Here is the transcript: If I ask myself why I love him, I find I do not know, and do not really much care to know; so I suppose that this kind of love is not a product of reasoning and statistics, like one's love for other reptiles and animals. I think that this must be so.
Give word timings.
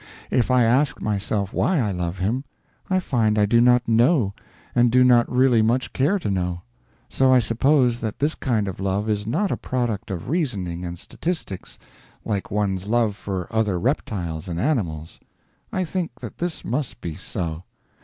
If 0.31 0.49
I 0.49 0.63
ask 0.63 0.99
myself 0.99 1.53
why 1.53 1.77
I 1.79 1.91
love 1.91 2.17
him, 2.17 2.43
I 2.89 2.99
find 2.99 3.37
I 3.37 3.45
do 3.45 3.61
not 3.61 3.87
know, 3.87 4.33
and 4.73 4.89
do 4.91 5.03
not 5.03 5.31
really 5.31 5.61
much 5.61 5.93
care 5.93 6.17
to 6.17 6.31
know; 6.31 6.63
so 7.07 7.31
I 7.31 7.37
suppose 7.37 7.99
that 7.99 8.17
this 8.17 8.33
kind 8.33 8.67
of 8.67 8.79
love 8.79 9.07
is 9.07 9.27
not 9.27 9.51
a 9.51 9.57
product 9.57 10.09
of 10.09 10.27
reasoning 10.27 10.83
and 10.83 10.97
statistics, 10.97 11.77
like 12.25 12.49
one's 12.49 12.87
love 12.87 13.15
for 13.15 13.47
other 13.53 13.79
reptiles 13.79 14.47
and 14.47 14.59
animals. 14.59 15.19
I 15.71 15.83
think 15.83 16.19
that 16.21 16.39
this 16.39 16.65
must 16.65 16.99
be 16.99 17.13
so. 17.13 17.65